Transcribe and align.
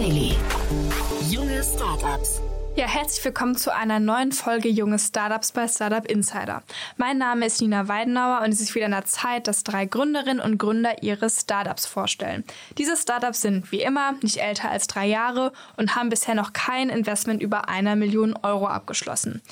Daily. 0.00 0.34
Junge 1.28 1.62
Startups. 1.62 2.40
Ja, 2.74 2.86
herzlich 2.86 3.22
willkommen 3.22 3.54
zu 3.54 3.74
einer 3.74 4.00
neuen 4.00 4.32
Folge 4.32 4.70
Junge 4.70 4.98
Startups 4.98 5.52
bei 5.52 5.68
Startup 5.68 6.06
Insider. 6.06 6.62
Mein 6.96 7.18
Name 7.18 7.44
ist 7.44 7.60
Nina 7.60 7.86
Weidenauer 7.86 8.40
und 8.42 8.50
es 8.50 8.62
ist 8.62 8.74
wieder 8.74 8.86
an 8.86 8.92
der 8.92 9.04
Zeit, 9.04 9.46
dass 9.46 9.62
drei 9.62 9.84
Gründerinnen 9.84 10.40
und 10.40 10.56
Gründer 10.56 11.02
ihre 11.02 11.28
Startups 11.28 11.84
vorstellen. 11.84 12.44
Diese 12.78 12.96
Startups 12.96 13.42
sind 13.42 13.70
wie 13.72 13.82
immer 13.82 14.14
nicht 14.22 14.38
älter 14.38 14.70
als 14.70 14.86
drei 14.86 15.06
Jahre 15.06 15.52
und 15.76 15.96
haben 15.96 16.08
bisher 16.08 16.34
noch 16.34 16.54
kein 16.54 16.88
Investment 16.88 17.42
über 17.42 17.68
einer 17.68 17.94
Million 17.94 18.34
Euro 18.42 18.68
abgeschlossen. 18.68 19.42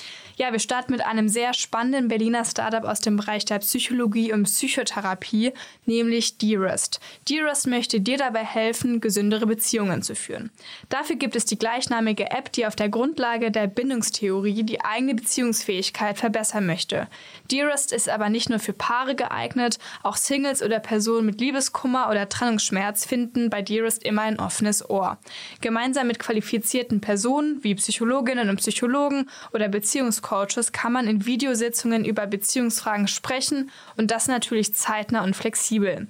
Ja, 0.40 0.52
wir 0.52 0.60
starten 0.60 0.92
mit 0.92 1.04
einem 1.04 1.28
sehr 1.28 1.52
spannenden 1.52 2.06
Berliner 2.06 2.44
Startup 2.44 2.84
aus 2.84 3.00
dem 3.00 3.16
Bereich 3.16 3.44
der 3.44 3.58
Psychologie 3.58 4.32
und 4.32 4.44
Psychotherapie, 4.44 5.52
nämlich 5.84 6.38
Dearest. 6.38 7.00
Dearest 7.28 7.66
möchte 7.66 8.00
dir 8.00 8.18
dabei 8.18 8.44
helfen, 8.44 9.00
gesündere 9.00 9.48
Beziehungen 9.48 10.00
zu 10.02 10.14
führen. 10.14 10.52
Dafür 10.90 11.16
gibt 11.16 11.34
es 11.34 11.44
die 11.44 11.58
gleichnamige 11.58 12.30
App, 12.30 12.52
die 12.52 12.66
auf 12.66 12.76
der 12.76 12.88
Grundlage 12.88 13.50
der 13.50 13.66
Bindungstheorie 13.66 14.62
die 14.62 14.80
eigene 14.80 15.16
Beziehungsfähigkeit 15.16 16.18
verbessern 16.18 16.66
möchte. 16.66 17.08
Dearest 17.50 17.92
ist 17.92 18.08
aber 18.08 18.28
nicht 18.28 18.48
nur 18.48 18.60
für 18.60 18.72
Paare 18.72 19.16
geeignet, 19.16 19.80
auch 20.04 20.16
Singles 20.16 20.62
oder 20.62 20.78
Personen 20.78 21.26
mit 21.26 21.40
Liebeskummer 21.40 22.10
oder 22.10 22.28
Trennungsschmerz 22.28 23.06
finden 23.06 23.50
bei 23.50 23.60
Dearest 23.60 24.04
immer 24.04 24.22
ein 24.22 24.38
offenes 24.38 24.88
Ohr. 24.88 25.18
Gemeinsam 25.62 26.06
mit 26.06 26.20
qualifizierten 26.20 27.00
Personen 27.00 27.64
wie 27.64 27.74
Psychologinnen 27.74 28.50
und 28.50 28.58
Psychologen 28.58 29.28
oder 29.52 29.66
Beziehungscoaches 29.68 30.27
Coaches 30.28 30.72
kann 30.72 30.92
man 30.92 31.06
in 31.06 31.24
Videositzungen 31.24 32.04
über 32.04 32.26
Beziehungsfragen 32.26 33.08
sprechen 33.08 33.70
und 33.96 34.10
das 34.10 34.28
natürlich 34.28 34.74
zeitnah 34.74 35.24
und 35.24 35.34
flexibel. 35.34 36.08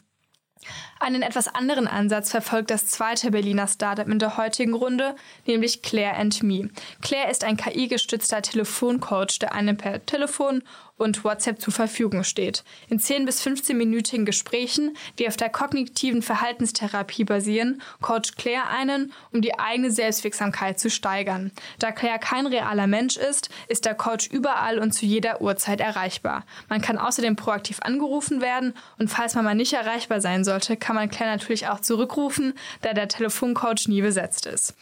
Einen 1.09 1.23
etwas 1.23 1.49
anderen 1.49 1.89
Ansatz 1.89 2.33
verfolgt 2.33 2.71
das 2.71 2.87
zweite 2.87 3.31
Berliner 3.31 3.67
Startup 3.67 4.07
in 4.07 4.19
der 4.19 4.37
heutigen 4.37 4.75
Runde, 4.75 5.17
nämlich 5.47 5.81
Claire 5.81 6.19
and 6.19 6.43
Me. 6.43 6.69
Claire 7.01 7.31
ist 7.31 7.45
ein 7.45 7.57
KI-gestützter 7.57 8.43
Telefoncoach, 8.43 9.39
der 9.41 9.55
einem 9.55 9.79
per 9.79 10.05
Telefon 10.05 10.63
und 10.99 11.25
WhatsApp 11.25 11.61
zur 11.61 11.73
Verfügung 11.73 12.25
steht. 12.25 12.65
In 12.89 12.99
10 12.99 13.25
bis 13.25 13.41
15-minütigen 13.47 14.25
Gesprächen, 14.25 14.97
die 15.19 15.29
auf 15.29 15.37
der 15.37 15.49
kognitiven 15.49 16.23
Verhaltenstherapie 16.23 17.25
basieren, 17.25 17.81
coacht 18.03 18.37
Claire 18.37 18.69
einen, 18.69 19.13
um 19.33 19.41
die 19.41 19.59
eigene 19.59 19.91
Selbstwirksamkeit 19.91 20.79
zu 20.79 20.91
steigern. 20.91 21.53
Da 21.79 21.93
Claire 21.93 22.19
kein 22.19 22.47
realer 22.47 22.87
Mensch 22.87 23.17
ist, 23.17 23.49
ist 23.69 23.85
der 23.85 23.95
Coach 23.95 24.29
überall 24.29 24.79
und 24.79 24.93
zu 24.93 25.07
jeder 25.07 25.41
Uhrzeit 25.41 25.81
erreichbar. 25.81 26.45
Man 26.69 26.83
kann 26.83 26.99
außerdem 26.99 27.37
proaktiv 27.37 27.79
angerufen 27.81 28.41
werden 28.41 28.75
und 28.99 29.09
falls 29.09 29.35
man 29.35 29.45
mal 29.45 29.55
nicht 29.55 29.73
erreichbar 29.73 30.21
sein 30.21 30.45
sollte, 30.45 30.77
kann 30.77 30.97
man 30.99 31.11
Claire 31.11 31.33
natürlich 31.33 31.69
auch 31.69 31.81
zurückrufen, 31.81 32.55
da 32.83 32.93
der 32.93 33.09
Telefoncoach 33.09 33.89
nie 33.89 34.03
besetzt 34.03 34.47
ist. 34.47 34.75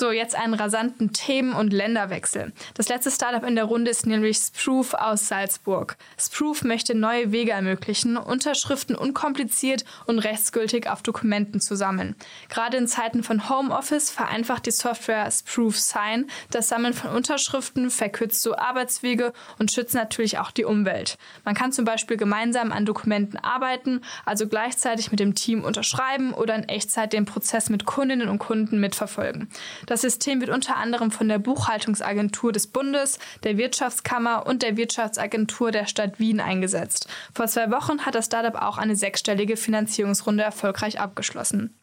So, 0.00 0.12
jetzt 0.12 0.36
einen 0.36 0.54
rasanten 0.54 1.12
Themen- 1.12 1.54
und 1.54 1.72
Länderwechsel. 1.72 2.52
Das 2.74 2.88
letzte 2.88 3.10
Startup 3.10 3.42
in 3.42 3.56
der 3.56 3.64
Runde 3.64 3.90
ist 3.90 4.06
nämlich 4.06 4.36
Sproof 4.36 4.94
aus 4.94 5.26
Salzburg. 5.26 5.96
Sproof 6.16 6.62
möchte 6.62 6.94
neue 6.94 7.32
Wege 7.32 7.50
ermöglichen, 7.50 8.16
Unterschriften 8.16 8.94
unkompliziert 8.94 9.84
und 10.06 10.20
rechtsgültig 10.20 10.88
auf 10.88 11.02
Dokumenten 11.02 11.60
zu 11.60 11.74
sammeln. 11.74 12.14
Gerade 12.48 12.76
in 12.76 12.86
Zeiten 12.86 13.24
von 13.24 13.48
Homeoffice 13.48 14.08
vereinfacht 14.08 14.66
die 14.66 14.70
Software 14.70 15.28
Sproof 15.32 15.76
Sign 15.76 16.30
das 16.52 16.68
Sammeln 16.68 16.94
von 16.94 17.10
Unterschriften, 17.10 17.90
verkürzt 17.90 18.42
so 18.42 18.56
Arbeitswege 18.56 19.32
und 19.58 19.72
schützt 19.72 19.96
natürlich 19.96 20.38
auch 20.38 20.52
die 20.52 20.64
Umwelt. 20.64 21.18
Man 21.44 21.56
kann 21.56 21.72
zum 21.72 21.84
Beispiel 21.84 22.16
gemeinsam 22.16 22.70
an 22.70 22.86
Dokumenten 22.86 23.36
arbeiten, 23.36 24.02
also 24.24 24.46
gleichzeitig 24.46 25.10
mit 25.10 25.18
dem 25.18 25.34
Team 25.34 25.64
unterschreiben 25.64 26.34
oder 26.34 26.54
in 26.54 26.68
Echtzeit 26.68 27.12
den 27.12 27.24
Prozess 27.24 27.68
mit 27.68 27.84
Kundinnen 27.84 28.28
und 28.28 28.38
Kunden 28.38 28.78
mitverfolgen. 28.78 29.50
Das 29.88 30.02
System 30.02 30.42
wird 30.42 30.50
unter 30.50 30.76
anderem 30.76 31.10
von 31.10 31.28
der 31.28 31.38
Buchhaltungsagentur 31.38 32.52
des 32.52 32.66
Bundes, 32.66 33.18
der 33.42 33.56
Wirtschaftskammer 33.56 34.46
und 34.46 34.62
der 34.62 34.76
Wirtschaftsagentur 34.76 35.70
der 35.70 35.86
Stadt 35.86 36.20
Wien 36.20 36.40
eingesetzt. 36.40 37.08
Vor 37.34 37.46
zwei 37.46 37.70
Wochen 37.70 38.04
hat 38.04 38.14
das 38.14 38.26
Startup 38.26 38.54
auch 38.54 38.76
eine 38.76 38.96
sechsstellige 38.96 39.56
Finanzierungsrunde 39.56 40.44
erfolgreich 40.44 41.00
abgeschlossen. 41.00 41.74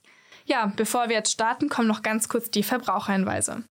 Ja, 0.45 0.71
bevor 0.75 1.09
wir 1.09 1.15
jetzt 1.15 1.31
starten, 1.31 1.67
kommen 1.67 1.87
noch 1.87 2.03
ganz 2.03 2.29
kurz 2.29 2.51
die 2.51 2.61
Verbraucherhinweise. 2.61 3.63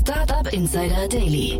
Startup 0.00 0.52
Insider 0.52 1.08
Daily. 1.08 1.58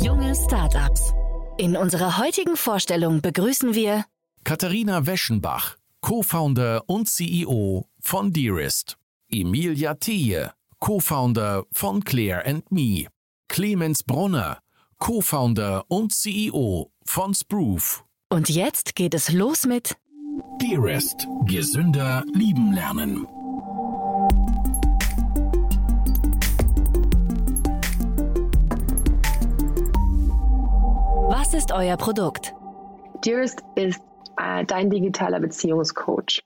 Junge 0.00 0.36
Startups. 0.36 1.12
In 1.58 1.76
unserer 1.76 2.18
heutigen 2.18 2.56
Vorstellung 2.56 3.22
begrüßen 3.22 3.74
wir 3.74 4.04
Katharina 4.44 5.04
Weschenbach, 5.04 5.78
Co-Founder 6.00 6.84
und 6.86 7.08
CEO 7.08 7.88
von 7.98 8.32
Dearest. 8.32 8.98
Emilia 9.34 9.94
Theje, 9.94 10.52
Co-Founder 10.78 11.64
von 11.72 12.04
Claire 12.04 12.44
and 12.44 12.70
Me, 12.70 13.06
Clemens 13.48 14.02
Brunner, 14.02 14.58
Co-Founder 14.98 15.84
und 15.88 16.12
CEO 16.12 16.90
von 17.06 17.32
Sproof. 17.32 18.04
Und 18.28 18.50
jetzt 18.50 18.94
geht 18.94 19.14
es 19.14 19.32
los 19.32 19.64
mit 19.64 19.96
Dearest, 20.60 21.26
gesünder 21.46 22.24
lieben 22.34 22.74
lernen. 22.74 23.26
Was 31.30 31.54
ist 31.54 31.72
euer 31.72 31.96
Produkt? 31.96 32.54
Dearest 33.24 33.62
ist 33.76 34.02
äh, 34.36 34.66
dein 34.66 34.90
digitaler 34.90 35.40
Beziehungscoach. 35.40 36.42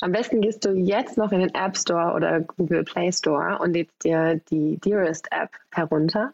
Am 0.00 0.12
besten 0.12 0.42
gehst 0.42 0.64
du 0.64 0.72
jetzt 0.72 1.16
noch 1.16 1.32
in 1.32 1.40
den 1.40 1.54
App 1.54 1.76
Store 1.76 2.12
oder 2.14 2.40
Google 2.40 2.84
Play 2.84 3.10
Store 3.12 3.58
und 3.58 3.72
lädst 3.72 4.04
dir 4.04 4.40
die 4.50 4.78
Dearest 4.78 5.28
App 5.32 5.50
herunter. 5.72 6.32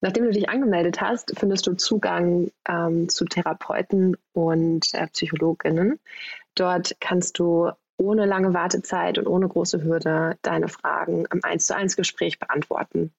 Nachdem 0.00 0.24
du 0.24 0.30
dich 0.30 0.48
angemeldet 0.48 1.00
hast, 1.00 1.32
findest 1.38 1.66
du 1.66 1.74
Zugang 1.74 2.50
ähm, 2.68 3.08
zu 3.08 3.24
Therapeuten 3.24 4.16
und 4.32 4.92
äh, 4.94 5.06
Psychologinnen. 5.08 5.98
Dort 6.54 6.96
kannst 7.00 7.38
du 7.38 7.70
ohne 7.96 8.26
lange 8.26 8.54
Wartezeit 8.54 9.18
und 9.18 9.26
ohne 9.26 9.48
große 9.48 9.82
Hürde 9.82 10.36
deine 10.42 10.68
Fragen 10.68 11.26
im 11.32 11.40
1 11.42 11.66
zu 11.66 11.76
1 11.76 11.96
Gespräch 11.96 12.38
beantworten. 12.38 13.12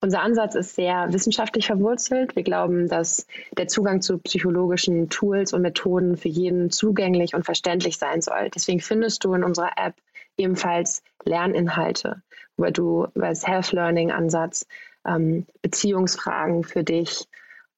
Unser 0.00 0.22
Ansatz 0.22 0.54
ist 0.54 0.76
sehr 0.76 1.12
wissenschaftlich 1.12 1.66
verwurzelt. 1.66 2.36
Wir 2.36 2.44
glauben, 2.44 2.88
dass 2.88 3.26
der 3.56 3.66
Zugang 3.66 4.00
zu 4.00 4.18
psychologischen 4.18 5.08
Tools 5.08 5.52
und 5.52 5.62
Methoden 5.62 6.16
für 6.16 6.28
jeden 6.28 6.70
zugänglich 6.70 7.34
und 7.34 7.44
verständlich 7.44 7.98
sein 7.98 8.22
soll. 8.22 8.48
Deswegen 8.54 8.80
findest 8.80 9.24
du 9.24 9.34
in 9.34 9.42
unserer 9.42 9.72
App 9.76 9.96
ebenfalls 10.36 11.02
Lerninhalte, 11.24 12.22
wo 12.56 12.70
du 12.70 13.08
über 13.14 13.34
Self-Learning-Ansatz 13.34 14.66
ähm, 15.04 15.46
Beziehungsfragen 15.62 16.62
für 16.62 16.84
dich 16.84 17.26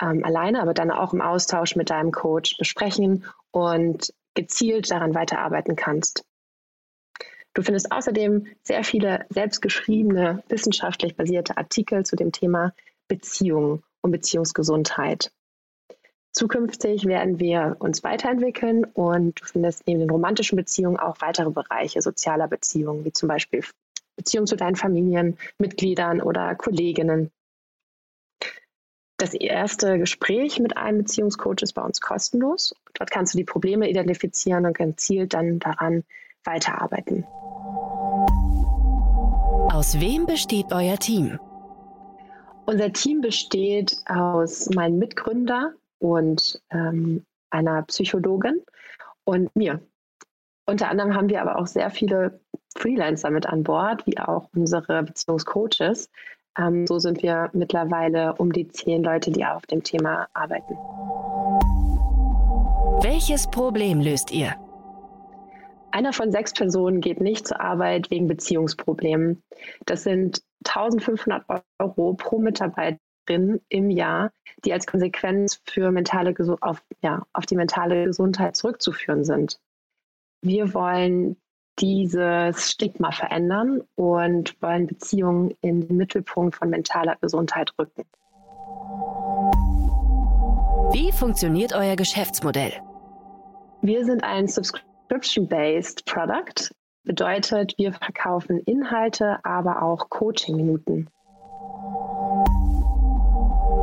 ähm, 0.03 0.23
alleine, 0.23 0.61
aber 0.61 0.75
dann 0.75 0.91
auch 0.91 1.15
im 1.15 1.23
Austausch 1.23 1.75
mit 1.75 1.89
deinem 1.89 2.13
Coach 2.13 2.59
besprechen 2.59 3.25
und 3.51 4.13
gezielt 4.35 4.91
daran 4.91 5.15
weiterarbeiten 5.15 5.75
kannst. 5.75 6.25
Du 7.55 7.62
findest 7.62 7.91
außerdem 7.91 8.47
sehr 8.62 8.84
viele 8.84 9.27
selbstgeschriebene, 9.31 10.43
wissenschaftlich 10.49 11.16
basierte 11.16 11.56
Artikel 11.56 12.06
zu 12.06 12.16
dem 12.16 12.33
Thema 12.33 12.72
Beziehungen 13.09 13.83
und 14.03 14.12
Beziehungsgesundheit. 14.12 15.33
Zukünftig 16.33 17.06
werden 17.06 17.41
wir 17.41 17.77
uns 17.81 18.05
weiterentwickeln 18.05 18.84
und 18.84 19.41
du 19.41 19.44
findest 19.44 19.87
neben 19.87 19.99
den 19.99 20.10
romantischen 20.10 20.56
Beziehungen 20.56 20.97
auch 20.97 21.16
weitere 21.21 21.50
Bereiche 21.50 22.03
sozialer 22.03 22.47
Beziehungen, 22.47 23.05
wie 23.05 23.12
zum 23.12 23.28
Beispiel 23.28 23.65
Beziehungen 24.15 24.47
zu 24.47 24.56
deinen 24.56 24.77
Familienmitgliedern 24.77 26.21
oder 26.21 26.54
Kolleginnen. 26.54 27.33
Das 29.16 29.34
erste 29.34 29.98
Gespräch 29.98 30.60
mit 30.60 30.77
einem 30.77 30.98
Beziehungscoach 30.98 31.63
ist 31.63 31.72
bei 31.72 31.83
uns 31.83 32.01
kostenlos. 32.01 32.75
Dort 32.95 33.10
kannst 33.10 33.34
du 33.34 33.39
die 33.39 33.45
Probleme 33.45 33.91
identifizieren 33.91 34.66
und 34.66 34.78
gezielt 34.78 35.34
dann 35.34 35.59
daran 35.59 36.04
weiterarbeiten. 36.45 37.25
Aus 39.72 39.98
wem 40.01 40.27
besteht 40.27 40.72
euer 40.72 40.98
Team? 40.98 41.39
Unser 42.66 42.92
Team 42.92 43.21
besteht 43.21 43.97
aus 44.07 44.69
meinem 44.71 44.98
Mitgründer 44.98 45.72
und 45.98 46.60
ähm, 46.71 47.25
einer 47.51 47.83
Psychologin 47.83 48.60
und 49.25 49.54
mir. 49.57 49.81
Unter 50.66 50.89
anderem 50.89 51.15
haben 51.15 51.28
wir 51.28 51.41
aber 51.41 51.59
auch 51.59 51.66
sehr 51.66 51.91
viele 51.91 52.41
Freelancer 52.77 53.31
mit 53.31 53.47
an 53.47 53.65
Bord, 53.65 54.07
wie 54.07 54.19
auch 54.19 54.48
unsere 54.54 55.03
Beziehungscoaches. 55.03 56.10
Ähm, 56.59 56.87
so 56.87 56.98
sind 56.98 57.22
wir 57.22 57.51
mittlerweile 57.53 58.34
um 58.34 58.53
die 58.53 58.69
zehn 58.69 59.03
Leute, 59.03 59.31
die 59.31 59.45
auf 59.45 59.66
dem 59.66 59.83
Thema 59.83 60.28
arbeiten. 60.33 60.75
Welches 63.03 63.51
Problem 63.51 64.01
löst 64.01 64.31
ihr? 64.31 64.54
Einer 65.92 66.13
von 66.13 66.31
sechs 66.31 66.53
Personen 66.53 67.01
geht 67.01 67.21
nicht 67.21 67.48
zur 67.48 67.60
Arbeit 67.60 68.10
wegen 68.10 68.28
Beziehungsproblemen. 68.28 69.42
Das 69.87 70.04
sind 70.04 70.42
1500 70.66 71.45
Euro 71.78 72.15
pro 72.15 72.39
Mitarbeiterin 72.39 73.60
im 73.69 73.91
Jahr, 73.91 74.31
die 74.65 74.72
als 74.72 74.87
Konsequenz 74.87 75.60
für 75.65 75.91
mentale 75.91 76.34
auf, 76.60 76.83
ja, 77.03 77.27
auf 77.33 77.47
die 77.47 77.57
mentale 77.57 78.04
Gesundheit 78.04 78.57
zurückzuführen 78.57 79.25
sind. 79.25 79.59
Wir 80.42 80.75
wollen 80.75 81.37
dieses 81.78 82.71
Stigma 82.71 83.10
verändern 83.10 83.83
und 83.95 84.60
wollen 84.63 84.87
Beziehungen 84.87 85.54
in 85.60 85.87
den 85.87 85.97
Mittelpunkt 85.97 86.57
von 86.57 86.71
mentaler 86.71 87.16
Gesundheit 87.21 87.72
rücken. 87.78 88.04
Wie 90.92 91.13
funktioniert 91.13 91.72
euer 91.75 91.97
Geschäftsmodell? 91.97 92.72
Wir 93.83 94.04
sind 94.04 94.22
ein 94.25 94.47
Subscription-based 95.10 96.07
Product. 96.07 96.71
Bedeutet, 97.03 97.74
wir 97.78 97.92
verkaufen 97.92 98.60
Inhalte, 98.60 99.45
aber 99.45 99.83
auch 99.83 100.09
Coaching-Minuten. 100.09 101.09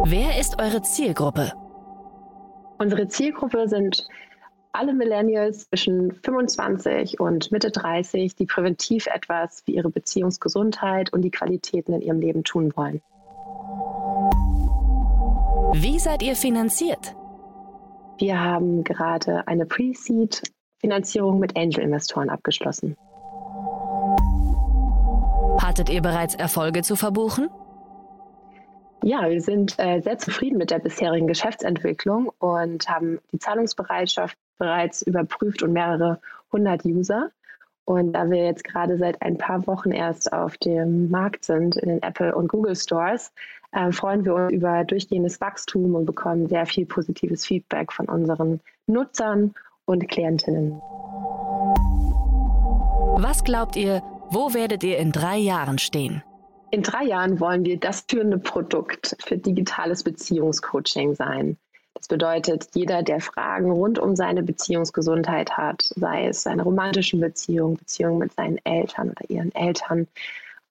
Wer 0.05 0.39
ist 0.39 0.61
eure 0.61 0.81
Zielgruppe? 0.83 1.51
Unsere 2.77 3.09
Zielgruppe 3.09 3.67
sind 3.67 4.07
alle 4.71 4.93
Millennials 4.93 5.67
zwischen 5.67 6.13
25 6.13 7.19
und 7.19 7.51
Mitte 7.51 7.71
30, 7.71 8.35
die 8.35 8.45
präventiv 8.45 9.07
etwas 9.07 9.63
für 9.65 9.71
ihre 9.71 9.89
Beziehungsgesundheit 9.89 11.11
und 11.11 11.23
die 11.23 11.31
Qualitäten 11.31 11.91
in 11.93 12.01
ihrem 12.01 12.21
Leben 12.21 12.43
tun 12.45 12.71
wollen. 12.77 13.01
Wie 15.73 15.99
seid 15.99 16.23
ihr 16.23 16.37
finanziert? 16.37 17.15
Wir 18.17 18.39
haben 18.41 18.83
gerade 18.83 19.45
eine 19.47 19.65
Pre-Seed-Finanzierung 20.77 21.39
mit 21.39 21.55
Angel-Investoren 21.57 22.29
abgeschlossen. 22.29 22.95
Hattet 25.61 25.89
ihr 25.89 26.01
bereits 26.01 26.35
Erfolge 26.35 26.81
zu 26.81 26.95
verbuchen? 26.95 27.49
Ja, 29.03 29.29
wir 29.29 29.41
sind 29.41 29.75
äh, 29.77 30.01
sehr 30.01 30.17
zufrieden 30.17 30.57
mit 30.57 30.71
der 30.71 30.79
bisherigen 30.79 31.27
Geschäftsentwicklung 31.27 32.31
und 32.39 32.89
haben 32.89 33.19
die 33.31 33.39
Zahlungsbereitschaft 33.39 34.37
bereits 34.57 35.01
überprüft 35.01 35.61
und 35.61 35.73
mehrere 35.73 36.19
hundert 36.51 36.83
User. 36.83 37.29
Und 37.85 38.13
da 38.13 38.29
wir 38.29 38.43
jetzt 38.43 38.63
gerade 38.63 38.97
seit 38.97 39.21
ein 39.21 39.37
paar 39.37 39.65
Wochen 39.67 39.91
erst 39.91 40.33
auf 40.33 40.57
dem 40.57 41.09
Markt 41.09 41.45
sind, 41.45 41.77
in 41.77 41.89
den 41.89 42.03
Apple 42.03 42.35
und 42.35 42.49
Google 42.49 42.75
Stores, 42.75 43.31
äh, 43.71 43.91
freuen 43.91 44.25
wir 44.25 44.35
uns 44.35 44.51
über 44.51 44.83
durchgehendes 44.83 45.39
Wachstum 45.39 45.95
und 45.95 46.05
bekommen 46.05 46.47
sehr 46.47 46.65
viel 46.65 46.85
positives 46.85 47.45
Feedback 47.45 47.93
von 47.93 48.07
unseren 48.07 48.59
Nutzern 48.87 49.53
und 49.87 50.07
Klientinnen. 50.07 50.79
Was 53.19 53.43
glaubt 53.43 53.75
ihr, 53.75 54.03
wo 54.29 54.53
werdet 54.53 54.83
ihr 54.83 54.99
in 54.99 55.11
drei 55.11 55.37
Jahren 55.37 55.79
stehen? 55.79 56.21
In 56.69 56.83
drei 56.83 57.05
Jahren 57.05 57.39
wollen 57.39 57.65
wir 57.65 57.79
das 57.79 58.05
führende 58.07 58.37
Produkt 58.37 59.15
für 59.19 59.37
digitales 59.37 60.03
Beziehungscoaching 60.03 61.15
sein. 61.15 61.57
Das 61.93 62.07
bedeutet, 62.07 62.67
jeder, 62.75 63.01
der 63.01 63.21
Fragen 63.21 63.71
rund 63.71 63.97
um 63.97 64.15
seine 64.15 64.43
Beziehungsgesundheit 64.43 65.57
hat, 65.57 65.81
sei 65.95 66.27
es 66.27 66.43
seine 66.43 66.63
romantischen 66.63 67.19
Beziehungen, 67.19 67.77
Beziehungen 67.77 68.19
mit 68.19 68.33
seinen 68.33 68.59
Eltern 68.65 69.09
oder 69.09 69.29
ihren 69.29 69.55
Eltern, 69.55 70.07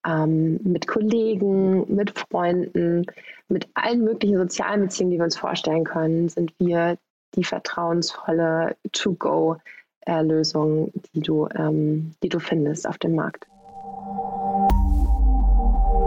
ähm, 0.06 0.60
mit 0.62 0.86
Kollegen, 0.86 1.92
mit 1.92 2.16
Freunden, 2.16 3.06
mit 3.48 3.66
allen 3.74 4.04
möglichen 4.04 4.36
sozialen 4.36 4.82
Beziehungen, 4.82 5.10
die 5.12 5.18
wir 5.18 5.24
uns 5.24 5.36
vorstellen 5.36 5.84
können, 5.84 6.28
sind 6.28 6.54
wir 6.58 6.96
die 7.36 7.44
vertrauensvolle 7.44 8.76
To-Go-Lösung, 8.92 10.92
die, 11.14 11.20
du, 11.20 11.48
ähm, 11.54 12.14
die 12.22 12.28
du 12.28 12.38
findest 12.38 12.88
auf 12.88 12.98
dem 12.98 13.14
Markt. 13.14 13.46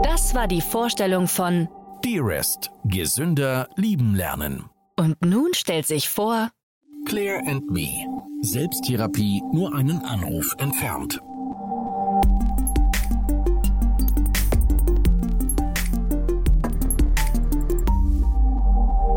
Das 0.02 0.34
war 0.34 0.48
die 0.48 0.60
Vorstellung 0.60 1.28
von 1.28 1.68
Dearest, 2.04 2.70
gesünder 2.84 3.68
lieben 3.76 4.14
lernen. 4.14 4.64
Und 4.98 5.24
nun 5.24 5.54
stellt 5.54 5.86
sich 5.86 6.08
vor 6.08 6.50
Claire 7.06 7.42
and 7.46 7.70
Me. 7.70 8.06
Selbsttherapie 8.42 9.42
nur 9.52 9.74
einen 9.74 10.02
Anruf 10.04 10.54
entfernt. 10.58 11.20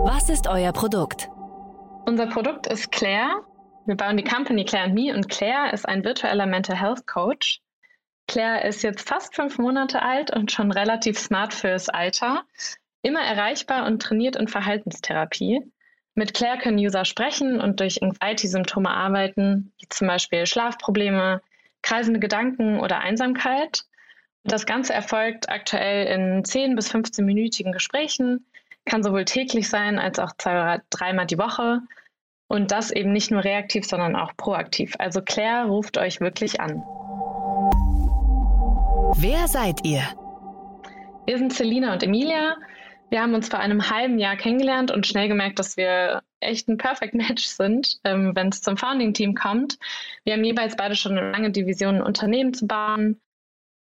Was 0.05 0.29
ist 0.29 0.47
euer 0.47 0.73
Produkt? 0.73 1.29
Unser 2.05 2.27
Produkt 2.27 2.67
ist 2.67 2.91
Claire. 2.91 3.41
Wir 3.85 3.95
bauen 3.95 4.17
die 4.17 4.23
Company 4.23 4.65
Claire 4.65 4.85
and 4.85 4.93
Me 4.93 5.13
und 5.13 5.29
Claire 5.29 5.73
ist 5.73 5.87
ein 5.87 6.03
virtueller 6.03 6.45
Mental 6.45 6.79
Health 6.79 7.05
Coach, 7.07 7.61
Claire 8.27 8.65
ist 8.65 8.81
jetzt 8.83 9.07
fast 9.07 9.35
fünf 9.35 9.57
Monate 9.57 10.01
alt 10.01 10.35
und 10.35 10.51
schon 10.51 10.71
relativ 10.71 11.19
smart 11.19 11.53
fürs 11.53 11.89
Alter. 11.89 12.43
Immer 13.01 13.21
erreichbar 13.21 13.85
und 13.85 14.01
trainiert 14.01 14.35
in 14.35 14.47
Verhaltenstherapie. 14.47 15.61
Mit 16.15 16.33
Claire 16.33 16.57
können 16.57 16.77
User 16.77 17.05
sprechen 17.05 17.59
und 17.59 17.79
durch 17.79 18.01
Anxiety-Symptome 18.01 18.89
arbeiten, 18.89 19.73
wie 19.79 19.89
zum 19.89 20.07
Beispiel 20.07 20.45
Schlafprobleme, 20.45 21.41
kreisende 21.81 22.19
Gedanken 22.19 22.79
oder 22.79 22.99
Einsamkeit. 22.99 23.83
Das 24.43 24.65
Ganze 24.65 24.93
erfolgt 24.93 25.49
aktuell 25.49 26.07
in 26.07 26.45
10 26.45 26.75
bis 26.75 26.93
15-minütigen 26.93 27.71
Gesprächen, 27.71 28.45
kann 28.85 29.03
sowohl 29.03 29.25
täglich 29.25 29.69
sein 29.69 29.99
als 29.99 30.19
auch 30.19 30.31
zwei 30.37 30.51
oder 30.51 30.81
dreimal 30.89 31.25
die 31.25 31.37
Woche. 31.37 31.81
Und 32.47 32.71
das 32.71 32.91
eben 32.91 33.11
nicht 33.11 33.31
nur 33.31 33.43
reaktiv, 33.43 33.85
sondern 33.85 34.15
auch 34.15 34.35
proaktiv. 34.37 34.95
Also 34.99 35.21
Claire 35.21 35.65
ruft 35.65 35.97
euch 35.97 36.19
wirklich 36.19 36.59
an. 36.59 36.83
Wer 39.15 39.47
seid 39.47 39.85
ihr? 39.85 40.01
Wir 41.25 41.37
sind 41.37 41.53
Selina 41.53 41.93
und 41.93 42.03
Emilia. 42.03 42.55
Wir 43.09 43.21
haben 43.21 43.33
uns 43.33 43.47
vor 43.47 43.59
einem 43.59 43.89
halben 43.89 44.17
Jahr 44.19 44.35
kennengelernt 44.35 44.91
und 44.91 45.05
schnell 45.07 45.27
gemerkt, 45.27 45.59
dass 45.59 45.77
wir 45.77 46.23
echt 46.39 46.67
ein 46.67 46.77
Perfect 46.77 47.13
Match 47.13 47.45
sind, 47.45 47.99
ähm, 48.03 48.35
wenn 48.35 48.49
es 48.49 48.61
zum 48.61 48.75
Founding-Team 48.75 49.35
kommt. 49.35 49.77
Wir 50.23 50.33
haben 50.33 50.43
jeweils 50.43 50.75
beide 50.75 50.95
schon 50.95 51.17
eine 51.17 51.31
lange 51.31 51.51
Division, 51.51 51.97
ein 51.97 52.01
Unternehmen 52.01 52.53
zu 52.53 52.67
bauen. 52.67 53.21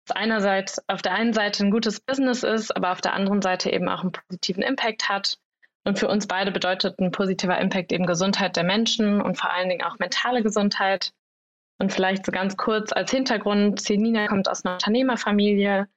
Das 0.10 0.16
einerseits 0.16 0.82
auf 0.88 1.04
der 1.04 1.14
einen 1.14 1.34
Seite 1.34 1.64
ein 1.64 1.70
gutes 1.70 2.00
Business 2.00 2.42
ist, 2.42 2.76
aber 2.76 2.92
auf 2.92 3.02
der 3.02 3.14
anderen 3.14 3.44
Seite 3.44 3.72
eben 3.72 3.88
auch 3.88 4.02
einen 4.02 4.12
positiven 4.12 4.64
Impact 4.64 5.08
hat. 5.08 5.38
Und 5.84 6.00
für 6.00 6.08
uns 6.08 6.26
beide 6.26 6.52
bedeutet 6.52 7.00
ein 7.00 7.12
positiver 7.12 7.60
Impact 7.60 7.92
eben 7.92 8.08
Gesundheit 8.08 8.56
der 8.56 8.64
Menschen 8.64 9.22
und 9.22 9.38
vor 9.38 9.54
allen 9.54 9.70
Dingen 9.70 9.84
auch 9.84 10.00
mentale 10.00 10.42
Gesundheit. 10.42 11.14
Und 11.78 11.94
vielleicht 11.94 12.26
so 12.26 12.32
ganz 12.32 12.58
kurz 12.58 12.92
als 12.92 13.12
Hintergrund, 13.12 13.80
Selina 13.82 14.28
kommt 14.28 14.50
aus 14.50 14.66
einer 14.66 14.76
Unternehmerfamilie. 14.76 15.88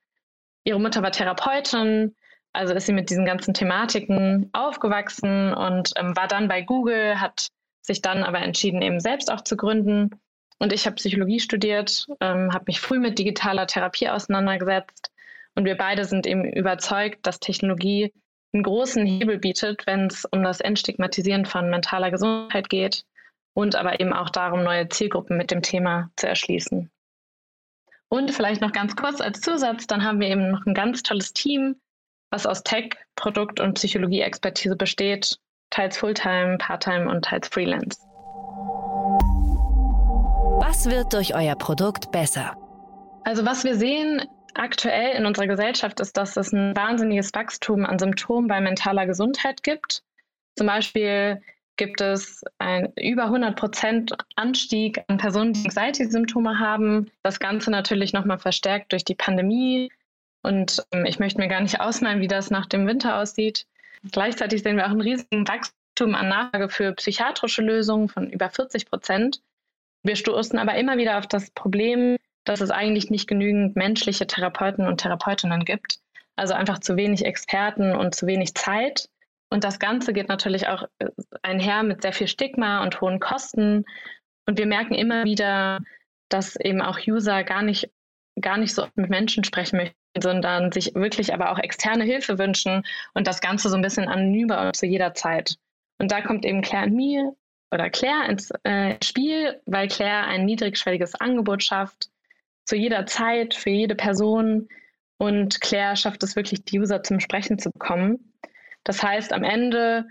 Ihre 0.65 0.81
Mutter 0.81 1.03
war 1.03 1.11
Therapeutin, 1.11 2.15
also 2.53 2.75
ist 2.75 2.85
sie 2.85 2.93
mit 2.93 3.09
diesen 3.09 3.25
ganzen 3.25 3.55
Thematiken 3.55 4.51
aufgewachsen 4.53 5.55
und 5.55 5.93
ähm, 5.97 6.15
war 6.17 6.29
dann 6.29 6.49
bei 6.49 6.61
Google, 6.61 7.19
hat 7.19 7.49
sich 7.81 8.03
dann 8.03 8.25
aber 8.25 8.41
entschieden, 8.41 8.83
eben 8.83 9.01
selbst 9.01 9.33
auch 9.33 9.41
zu 9.41 9.57
gründen. 9.57 10.11
Und 10.63 10.73
ich 10.73 10.87
habe 10.87 10.95
Psychologie 10.95 11.41
studiert, 11.41 12.07
ähm, 12.21 12.53
habe 12.53 12.67
mich 12.69 12.81
früh 12.81 13.01
mit 13.01 13.19
digitaler 13.19 13.67
Therapie 13.67 14.09
auseinandergesetzt. 14.09 15.11
Und 15.57 15.65
wir 15.65 15.77
beide 15.77 16.05
sind 16.05 16.25
eben 16.25 16.45
überzeugt, 16.45 17.27
dass 17.27 17.41
Technologie 17.41 18.13
einen 18.53 18.63
großen 18.63 19.05
Hebel 19.05 19.39
bietet, 19.39 19.85
wenn 19.89 20.07
es 20.07 20.25
um 20.25 20.45
das 20.45 20.61
Entstigmatisieren 20.61 21.47
von 21.47 21.69
mentaler 21.69 22.13
Gesundheit 22.13 22.69
geht 22.69 23.05
und 23.55 23.75
aber 23.75 23.99
eben 23.99 24.13
auch 24.13 24.31
darum, 24.31 24.63
neue 24.63 24.89
Zielgruppen 24.89 25.37
mit 25.37 25.51
dem 25.51 25.63
Thema 25.63 26.13
zu 26.15 26.29
erschließen. 26.29 26.93
Und 28.09 28.31
vielleicht 28.31 28.61
noch 28.61 28.71
ganz 28.71 28.95
kurz 28.95 29.21
als 29.21 29.41
Zusatz, 29.41 29.89
dann 29.89 30.05
haben 30.05 30.21
wir 30.21 30.29
eben 30.29 30.53
noch 30.53 30.65
ein 30.65 30.75
ganz 30.75 31.03
tolles 31.03 31.33
Team, 31.33 31.75
was 32.31 32.47
aus 32.47 32.63
Tech, 32.63 32.91
Produkt- 33.17 33.59
und 33.59 33.75
Psychologie-Expertise 33.75 34.77
besteht, 34.77 35.41
teils 35.71 35.99
Fulltime, 35.99 36.59
Parttime 36.59 37.11
und 37.11 37.25
teils 37.25 37.49
Freelance. 37.49 38.12
Was 40.73 40.87
wird 40.87 41.13
durch 41.13 41.35
euer 41.35 41.55
Produkt 41.55 42.11
besser? 42.13 42.57
Also 43.25 43.45
was 43.45 43.63
wir 43.63 43.77
sehen 43.77 44.23
aktuell 44.55 45.15
in 45.19 45.27
unserer 45.27 45.47
Gesellschaft 45.47 46.01
ist, 46.01 46.17
dass 46.17 46.39
es 46.39 46.51
ein 46.51 46.75
wahnsinniges 46.75 47.31
Wachstum 47.35 47.85
an 47.85 47.99
Symptomen 47.99 48.49
bei 48.49 48.59
mentaler 48.59 49.05
Gesundheit 49.05 49.63
gibt. 49.63 50.03
Zum 50.57 50.67
Beispiel 50.67 51.43
gibt 51.77 52.01
es 52.01 52.43
einen 52.57 52.91
über 52.97 53.25
100 53.25 53.55
Prozent 53.55 54.17
Anstieg 54.37 55.05
an 55.09 55.19
Personen, 55.19 55.53
die 55.53 55.67
Anxiety-Symptome 55.67 56.59
haben. 56.59 57.11
Das 57.23 57.39
Ganze 57.39 57.71
natürlich 57.71 58.15
nochmal 58.15 58.39
verstärkt 58.39 58.93
durch 58.93 59.05
die 59.05 59.15
Pandemie. 59.15 59.93
Und 60.43 60.83
ähm, 60.91 61.05
ich 61.05 61.19
möchte 61.19 61.39
mir 61.39 61.49
gar 61.49 61.61
nicht 61.61 61.83
ausmalen, 61.83 62.23
wie 62.23 62.29
das 62.29 62.51
nach 62.51 62.65
dem 62.65 62.87
Winter 62.87 63.19
aussieht. 63.19 63.67
Gleichzeitig 64.11 64.63
sehen 64.63 64.79
wir 64.79 64.87
auch 64.87 64.93
einen 64.93 65.03
riesigen 65.03 65.47
Wachstum 65.47 66.15
an 66.15 66.31
Nachfrage 66.31 66.71
für 66.71 66.93
psychiatrische 66.93 67.61
Lösungen 67.61 68.09
von 68.09 68.31
über 68.31 68.49
40 68.49 68.87
Prozent. 68.87 69.43
Wir 70.03 70.17
stoßen 70.17 70.59
aber 70.59 70.75
immer 70.75 70.97
wieder 70.97 71.19
auf 71.19 71.27
das 71.27 71.51
Problem, 71.51 72.17
dass 72.45 72.61
es 72.61 72.71
eigentlich 72.71 73.11
nicht 73.11 73.29
genügend 73.29 73.77
menschliche 73.77 74.27
Therapeuten 74.27 74.87
und 74.87 75.01
Therapeutinnen 75.01 75.65
gibt. 75.65 75.99
Also 76.35 76.55
einfach 76.55 76.81
zu 76.81 76.97
wenig 76.97 77.25
Experten 77.25 77.95
und 77.95 78.15
zu 78.15 78.27
wenig 78.27 78.55
Zeit. 78.55 79.09
Und 79.51 79.65
das 79.65 79.79
Ganze 79.79 80.13
geht 80.13 80.29
natürlich 80.29 80.67
auch 80.69 80.85
äh, 80.99 81.09
einher 81.43 81.83
mit 81.83 82.03
sehr 82.03 82.13
viel 82.13 82.27
Stigma 82.27 82.83
und 82.83 83.01
hohen 83.01 83.21
Kosten. 83.21 83.85
Und 84.47 84.59
wir 84.59 84.67
merken 84.67 84.95
immer 84.95 85.25
wieder, 85.25 85.81
dass 86.31 86.57
eben 86.57 86.81
auch 86.81 86.99
User 87.07 87.45
gar 87.45 87.63
nicht, 87.63 87.91
gar 88.41 88.57
nicht 88.57 88.75
so 88.75 88.87
mit 88.95 89.11
Menschen 89.11 89.45
sprechen 89.45 89.77
möchten, 89.77 89.97
sondern 90.21 90.73
sich 90.73 90.95
wirklich 90.95 91.35
aber 91.35 91.53
auch 91.53 91.59
externe 91.59 92.05
Hilfe 92.05 92.39
wünschen 92.39 92.83
und 93.15 93.27
das 93.27 93.41
Ganze 93.41 93.69
so 93.69 93.77
ein 93.77 93.83
bisschen 93.83 94.09
anonymer 94.09 94.73
zu 94.73 94.87
jeder 94.87 95.15
Zeit. 95.15 95.57
Und 95.99 96.11
da 96.11 96.23
kommt 96.23 96.45
eben 96.45 96.63
Claire 96.63 96.89
Me 96.89 97.37
oder 97.73 97.91
Claire 97.91 98.29
ins 98.29 98.51
äh, 98.65 98.97
Spiel, 99.03 99.61
weil 99.67 99.89
Claire 99.89 100.27
ein 100.27 100.45
niedrigschwelliges 100.45 101.15
Angebot 101.15 101.63
schafft, 101.63 102.11
zu 102.67 102.77
jeder 102.77 103.07
Zeit, 103.07 103.55
für 103.55 103.71
jede 103.71 103.95
Person. 103.95 104.69
Und 105.19 105.61
Claire 105.61 105.97
schafft 105.97 106.23
es 106.23 106.37
wirklich, 106.37 106.65
die 106.65 106.79
User 106.79 107.03
zum 107.03 107.19
Sprechen 107.19 107.59
zu 107.59 107.71
bekommen. 107.71 108.33
Das 108.85 109.03
heißt, 109.03 109.33
am 109.33 109.43
Ende 109.43 110.07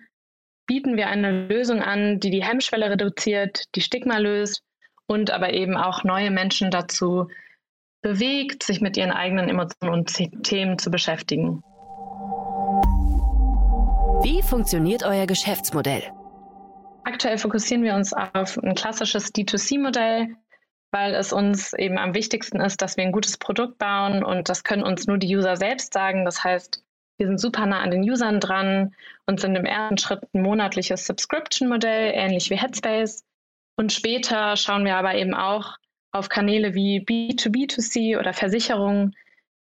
bieten 0.66 0.98
wir 0.98 1.08
eine 1.08 1.48
Lösung 1.48 1.82
an, 1.82 2.20
die 2.20 2.32
die 2.32 2.44
Hemmschwelle 2.44 2.90
reduziert, 2.90 3.66
die 3.76 3.82
Stigma 3.82 4.18
löst 4.18 4.64
und 5.06 5.30
aber 5.32 5.54
eben 5.54 5.78
auch 5.78 6.04
neue 6.04 6.32
Menschen 6.32 6.72
dazu 6.72 7.28
bewegt, 8.02 8.64
sich 8.64 8.82
mit 8.82 8.98
ihren 8.98 9.12
eigenen 9.12 9.50
Emotionen 9.50 9.94
und 9.94 10.44
Themen 10.44 10.80
zu 10.80 10.90
beschäftigen. 10.90 11.62
Wie 14.24 14.42
funktioniert 14.42 15.04
euer 15.04 15.28
Geschäftsmodell? 15.28 16.04
Aktuell 17.12 17.38
fokussieren 17.38 17.84
wir 17.84 17.96
uns 17.96 18.14
auf 18.14 18.58
ein 18.64 18.74
klassisches 18.74 19.34
D2C-Modell, 19.34 20.34
weil 20.92 21.14
es 21.14 21.34
uns 21.34 21.74
eben 21.74 21.98
am 21.98 22.16
wichtigsten 22.16 22.62
ist, 22.62 22.82
dass 22.82 22.96
wir 22.96 23.04
ein 23.04 23.12
gutes 23.12 23.38
Produkt 23.38 23.78
bauen 23.80 24.24
und 24.24 24.48
das 24.48 24.64
können 24.64 24.82
uns 24.82 25.08
nur 25.08 25.18
die 25.18 25.36
User 25.36 25.58
selbst 25.58 25.92
sagen. 25.92 26.24
Das 26.24 26.42
heißt, 26.42 26.82
wir 27.18 27.28
sind 27.28 27.38
super 27.38 27.66
nah 27.66 27.82
an 27.82 27.92
den 27.92 28.10
Usern 28.10 28.40
dran 28.40 28.96
und 29.26 29.42
sind 29.42 29.58
im 29.58 29.66
ersten 29.66 29.98
Schritt 29.98 30.22
ein 30.34 30.42
monatliches 30.42 31.06
Subscription-Modell, 31.06 32.14
ähnlich 32.16 32.50
wie 32.50 32.56
Headspace. 32.56 33.26
Und 33.76 33.92
später 33.92 34.56
schauen 34.56 34.86
wir 34.86 34.96
aber 34.96 35.16
eben 35.16 35.34
auch 35.34 35.76
auf 36.14 36.30
Kanäle 36.30 36.76
wie 36.76 37.02
B2B2C 37.02 38.20
oder 38.20 38.32
Versicherungen, 38.32 39.18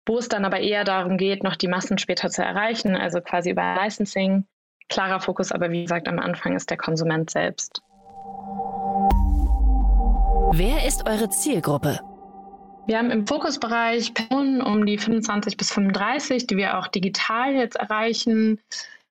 wo 0.06 0.18
es 0.18 0.28
dann 0.28 0.44
aber 0.44 0.60
eher 0.60 0.84
darum 0.84 1.16
geht, 1.16 1.44
noch 1.44 1.56
die 1.56 1.68
Massen 1.68 1.96
später 1.96 2.28
zu 2.28 2.42
erreichen, 2.44 2.94
also 2.94 3.22
quasi 3.22 3.52
über 3.52 3.74
Licensing. 3.82 4.44
Klarer 4.92 5.20
Fokus 5.20 5.52
aber, 5.52 5.70
wie 5.70 5.84
gesagt, 5.84 6.06
am 6.06 6.18
Anfang 6.18 6.54
ist 6.54 6.68
der 6.68 6.76
Konsument 6.76 7.30
selbst. 7.30 7.80
Wer 10.52 10.86
ist 10.86 11.08
eure 11.08 11.30
Zielgruppe? 11.30 11.98
Wir 12.86 12.98
haben 12.98 13.10
im 13.10 13.26
Fokusbereich 13.26 14.12
Personen 14.12 14.60
um 14.60 14.84
die 14.84 14.98
25 14.98 15.56
bis 15.56 15.72
35, 15.72 16.46
die 16.46 16.58
wir 16.58 16.78
auch 16.78 16.88
digital 16.88 17.54
jetzt 17.54 17.76
erreichen. 17.76 18.60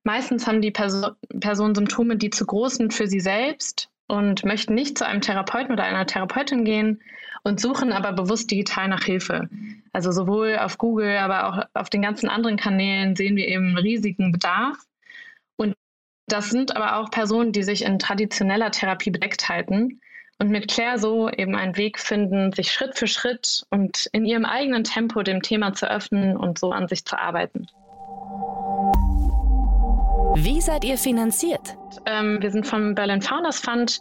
Meistens 0.03 0.45
haben 0.45 0.61
die 0.61 0.69
Perso 0.69 1.13
Personen 1.39 1.73
Symptome, 1.73 2.15
die 2.15 2.29
zu 2.29 2.45
groß 2.45 2.75
sind 2.75 2.93
für 2.93 3.07
sie 3.07 3.19
selbst 3.19 3.89
und 4.07 4.45
möchten 4.45 4.75
nicht 4.75 4.99
zu 4.99 5.07
einem 5.07 5.21
Therapeuten 5.21 5.73
oder 5.73 5.83
einer 5.83 6.05
Therapeutin 6.05 6.63
gehen 6.63 7.01
und 7.41 7.59
suchen 7.59 7.91
aber 7.91 8.13
bewusst 8.13 8.51
digital 8.51 8.87
nach 8.87 9.03
Hilfe. 9.03 9.49
Also 9.93 10.11
sowohl 10.11 10.59
auf 10.59 10.77
Google, 10.77 11.17
aber 11.17 11.47
auch 11.47 11.65
auf 11.73 11.89
den 11.89 12.03
ganzen 12.03 12.29
anderen 12.29 12.57
Kanälen 12.57 13.15
sehen 13.15 13.35
wir 13.35 13.47
eben 13.47 13.75
riesigen 13.79 14.31
Bedarf. 14.31 14.77
Das 16.31 16.49
sind 16.49 16.77
aber 16.77 16.95
auch 16.95 17.11
Personen, 17.11 17.51
die 17.51 17.61
sich 17.61 17.83
in 17.83 17.99
traditioneller 17.99 18.71
Therapie 18.71 19.11
bedeckt 19.11 19.49
halten 19.49 19.99
und 20.39 20.49
mit 20.49 20.69
Claire 20.69 20.97
so 20.97 21.29
eben 21.29 21.57
einen 21.57 21.75
Weg 21.75 21.99
finden, 21.99 22.53
sich 22.53 22.71
Schritt 22.71 22.97
für 22.97 23.07
Schritt 23.07 23.65
und 23.69 24.07
in 24.13 24.23
ihrem 24.23 24.45
eigenen 24.45 24.85
Tempo 24.85 25.23
dem 25.23 25.41
Thema 25.41 25.73
zu 25.73 25.91
öffnen 25.91 26.37
und 26.37 26.57
so 26.57 26.71
an 26.71 26.87
sich 26.87 27.03
zu 27.03 27.19
arbeiten. 27.19 27.67
Wie 30.35 30.61
seid 30.61 30.85
ihr 30.85 30.97
finanziert? 30.97 31.75
Ähm, 32.05 32.41
wir 32.41 32.49
sind 32.49 32.65
vom 32.65 32.95
Berlin 32.95 33.21
Founders 33.21 33.59
Fund 33.59 33.99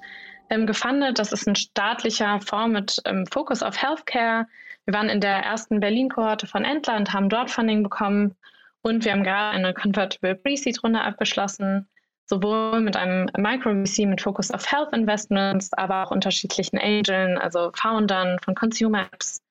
ähm, 0.50 0.68
gefundet. 0.68 1.18
Das 1.18 1.32
ist 1.32 1.48
ein 1.48 1.56
staatlicher 1.56 2.40
Fonds 2.42 2.72
mit 2.72 3.02
ähm, 3.06 3.26
Fokus 3.26 3.60
auf 3.60 3.82
Healthcare. 3.82 4.46
Wir 4.84 4.94
waren 4.94 5.08
in 5.08 5.20
der 5.20 5.38
ersten 5.38 5.80
Berlin-Kohorte 5.80 6.46
von 6.46 6.64
Entler 6.64 6.96
und 6.96 7.12
haben 7.12 7.28
dort 7.28 7.50
Funding 7.50 7.82
bekommen. 7.82 8.36
Und 8.82 9.04
wir 9.04 9.10
haben 9.10 9.24
gerade 9.24 9.56
eine 9.56 9.74
Convertible 9.74 10.36
Pre-Seed-Runde 10.36 11.00
abgeschlossen, 11.00 11.88
sowohl 12.30 12.80
mit 12.80 12.96
einem 12.96 13.28
Micro-VC 13.36 14.06
mit 14.06 14.22
Fokus 14.22 14.50
auf 14.50 14.70
Health 14.70 14.92
Investments, 14.94 15.72
aber 15.74 16.04
auch 16.04 16.10
unterschiedlichen 16.12 16.78
Angeln, 16.78 17.36
also 17.36 17.72
Foundern 17.74 18.38
von 18.38 18.54
Consumer 18.54 19.02
Apps, 19.12 19.42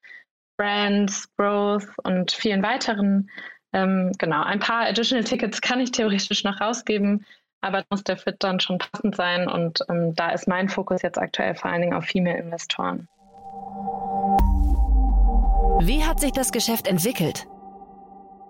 Brands, 0.58 1.30
Growth 1.36 1.88
und 2.04 2.32
vielen 2.32 2.64
weiteren. 2.64 3.30
Ähm, 3.74 4.14
genau, 4.18 4.44
ein 4.44 4.60
paar 4.60 4.88
Additional 4.88 5.26
Tickets 5.26 5.62
kann 5.62 5.82
ich 5.82 5.92
theoretisch 5.92 6.44
noch 6.44 6.60
rausgeben, 6.60 7.26
aber 7.62 7.84
muss 7.90 8.04
der 8.06 8.18
Fit 8.18 8.38
dann 8.40 8.62
schon 8.62 8.80
passend 8.80 9.16
sein 9.16 9.48
und 9.50 9.82
ähm, 9.90 10.16
da 10.16 10.32
ist 10.32 10.48
mein 10.48 10.70
Fokus 10.70 11.02
jetzt 11.02 11.20
aktuell 11.20 11.56
vor 11.56 11.70
allen 11.70 11.82
Dingen 11.82 11.94
auf 11.94 12.06
Female-Investoren. 12.06 13.08
Wie 15.82 16.04
hat 16.04 16.20
sich 16.22 16.32
das 16.32 16.52
Geschäft 16.52 16.88
entwickelt? 16.88 17.46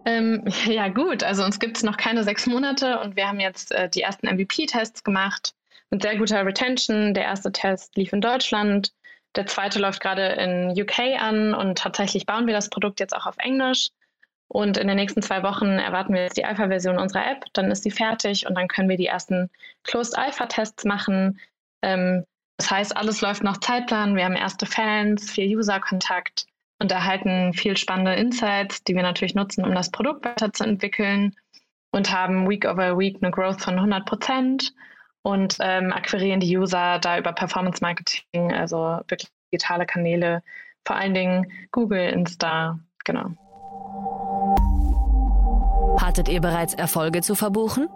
Ähm, 0.06 0.44
ja 0.66 0.88
gut, 0.88 1.24
also 1.24 1.44
uns 1.44 1.60
gibt 1.60 1.78
es 1.78 1.84
noch 1.84 1.98
keine 1.98 2.24
sechs 2.24 2.46
Monate 2.48 3.00
und 3.00 3.16
wir 3.16 3.28
haben 3.28 3.40
jetzt 3.40 3.72
äh, 3.72 3.90
die 3.90 4.02
ersten 4.02 4.28
MVP-Tests 4.28 5.04
gemacht 5.04 5.54
mit 5.90 6.02
sehr 6.02 6.18
guter 6.18 6.46
Retention. 6.46 7.14
Der 7.14 7.24
erste 7.24 7.52
Test 7.52 7.96
lief 7.96 8.14
in 8.14 8.22
Deutschland, 8.22 8.94
der 9.36 9.46
zweite 9.46 9.80
läuft 9.80 10.02
gerade 10.02 10.28
in 10.28 10.72
UK 10.72 11.20
an 11.20 11.54
und 11.54 11.78
tatsächlich 11.78 12.26
bauen 12.26 12.48
wir 12.48 12.54
das 12.54 12.70
Produkt 12.70 13.00
jetzt 13.00 13.16
auch 13.16 13.26
auf 13.26 13.38
Englisch. 13.38 13.90
Und 14.48 14.78
in 14.78 14.88
den 14.88 14.96
nächsten 14.96 15.22
zwei 15.22 15.44
Wochen 15.44 15.68
erwarten 15.78 16.14
wir 16.14 16.24
jetzt 16.24 16.38
die 16.38 16.46
Alpha-Version 16.46 16.98
unserer 16.98 17.30
App. 17.30 17.46
Dann 17.54 17.70
ist 17.70 17.86
die 17.86 17.92
fertig 17.92 18.48
und 18.48 18.56
dann 18.56 18.68
können 18.68 18.90
wir 18.90 18.98
die 18.98 19.06
ersten 19.06 19.52
Closed-Alpha-Tests 19.84 20.86
machen. 20.86 21.40
Ähm, 21.84 22.26
das 22.58 22.72
heißt, 22.72 22.98
alles 22.98 23.22
läuft 23.22 23.44
nach 23.44 23.60
Zeitplan. 23.60 24.16
Wir 24.16 24.26
haben 24.26 24.36
erste 24.36 24.66
Fans, 24.66 25.30
viel 25.32 25.56
User-Kontakt 25.56 26.49
und 26.80 26.92
erhalten 26.92 27.54
viel 27.54 27.78
spannende 27.78 28.14
Insights, 28.14 28.84
die 28.84 28.96
wir 28.96 29.04
natürlich 29.04 29.36
nutzen, 29.36 29.66
um 29.66 29.76
das 29.76 29.92
Produkt 29.92 30.26
weiterzuentwickeln 30.26 31.36
und 31.92 32.12
haben 32.14 32.50
Week 32.50 32.66
over 32.66 32.98
Week 32.98 33.18
eine 33.22 33.32
Growth 33.32 33.62
von 33.62 33.76
100 33.76 34.06
Prozent 34.06 34.74
und 35.22 35.58
ähm, 35.60 35.92
akquirieren 35.92 36.40
die 36.40 36.58
User 36.58 37.00
da 37.00 37.18
über 37.18 37.34
Performance 37.34 37.80
Marketing, 37.82 38.54
also 38.54 39.00
wirklich 39.08 39.30
digitale 39.52 39.86
Kanäle, 39.86 40.42
vor 40.88 40.96
allen 40.96 41.14
Dingen 41.14 41.52
Google, 41.72 42.10
Insta, 42.10 42.80
genau. 43.04 43.32
Hattet 46.02 46.30
ihr 46.30 46.40
bereits 46.40 46.74
Erfolge 46.74 47.22
zu 47.22 47.36
verbuchen? 47.36 47.90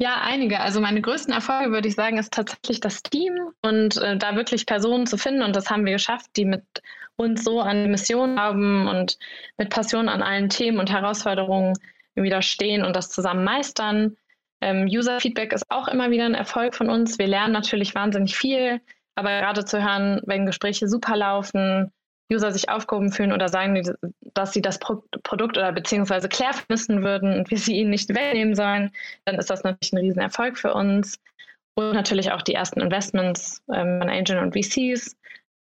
Ja, 0.00 0.20
einige. 0.22 0.60
Also 0.60 0.80
meine 0.80 1.00
größten 1.00 1.34
Erfolge, 1.34 1.72
würde 1.72 1.88
ich 1.88 1.96
sagen, 1.96 2.18
ist 2.18 2.32
tatsächlich 2.32 2.78
das 2.78 3.02
Team 3.02 3.34
und 3.62 3.96
äh, 3.96 4.16
da 4.16 4.36
wirklich 4.36 4.64
Personen 4.64 5.06
zu 5.06 5.18
finden. 5.18 5.42
Und 5.42 5.56
das 5.56 5.70
haben 5.70 5.84
wir 5.84 5.92
geschafft, 5.92 6.30
die 6.36 6.44
mit 6.44 6.62
uns 7.16 7.42
so 7.42 7.60
an 7.60 7.82
die 7.82 7.90
Mission 7.90 8.38
haben 8.38 8.86
und 8.86 9.18
mit 9.56 9.70
Passion 9.70 10.08
an 10.08 10.22
allen 10.22 10.50
Themen 10.50 10.78
und 10.78 10.90
Herausforderungen 10.92 11.74
wieder 12.14 12.42
stehen 12.42 12.84
und 12.84 12.94
das 12.94 13.10
zusammen 13.10 13.42
meistern. 13.42 14.16
Ähm, 14.60 14.86
User-Feedback 14.86 15.52
ist 15.52 15.68
auch 15.68 15.88
immer 15.88 16.10
wieder 16.10 16.26
ein 16.26 16.34
Erfolg 16.34 16.76
von 16.76 16.90
uns. 16.90 17.18
Wir 17.18 17.26
lernen 17.26 17.52
natürlich 17.52 17.94
wahnsinnig 17.96 18.36
viel, 18.36 18.80
aber 19.16 19.40
gerade 19.40 19.64
zu 19.64 19.82
hören, 19.82 20.20
wenn 20.26 20.46
Gespräche 20.46 20.88
super 20.88 21.16
laufen, 21.16 21.92
User 22.32 22.52
sich 22.52 22.68
aufgehoben 22.68 23.10
fühlen 23.10 23.32
oder 23.32 23.48
sagen, 23.48 23.80
dass 24.34 24.52
sie 24.52 24.62
das 24.62 24.78
Pro 24.78 25.02
Produkt 25.22 25.56
oder 25.56 25.72
beziehungsweise 25.72 26.28
Claire 26.28 26.54
vermissen 26.54 27.02
würden 27.02 27.38
und 27.38 27.50
wir 27.50 27.58
sie 27.58 27.76
ihnen 27.76 27.90
nicht 27.90 28.08
wegnehmen 28.10 28.54
sollen, 28.54 28.90
dann 29.24 29.36
ist 29.36 29.50
das 29.50 29.64
natürlich 29.64 29.92
ein 29.92 29.98
Riesenerfolg 29.98 30.58
für 30.58 30.74
uns. 30.74 31.18
Und 31.74 31.92
natürlich 31.92 32.32
auch 32.32 32.42
die 32.42 32.54
ersten 32.54 32.80
Investments 32.80 33.62
ähm, 33.72 34.00
von 34.00 34.10
Angel 34.10 34.38
und 34.38 34.52
VCs. 34.52 35.16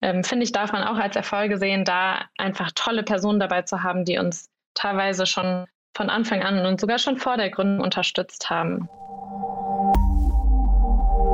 Ähm, 0.03 0.25
Finde 0.25 0.45
ich, 0.45 0.53
darf 0.53 0.73
man 0.73 0.83
auch 0.83 0.97
als 0.97 1.15
Erfolge 1.15 1.57
sehen, 1.57 1.85
da 1.85 2.25
einfach 2.37 2.73
tolle 2.75 3.05
Personen 3.05 3.39
dabei 3.39 3.63
zu 3.63 3.83
haben, 3.83 4.05
die 4.05 4.19
uns 4.19 4.51
teilweise 4.75 5.25
schon 5.27 5.67
von 5.97 6.11
Anfang 6.11 6.43
an 6.43 6.67
und 6.67 6.81
sogar 6.81 6.99
schon 6.99 7.17
vor 7.17 7.37
der 7.37 7.51
Gründung 7.51 7.85
unterstützt 7.85 8.51
haben. 8.51 8.89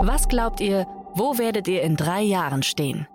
Was 0.04 0.28
glaubt 0.28 0.60
ihr, 0.60 0.86
wo 1.14 1.38
werdet 1.38 1.68
ihr 1.68 1.82
in 1.82 1.96
drei 1.96 2.20
Jahren 2.20 2.62
stehen? 2.62 3.08